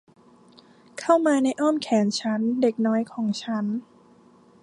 [0.99, 3.65] เข้ามาในอ้อมแขนฉัน เด็กน้อยของฉัน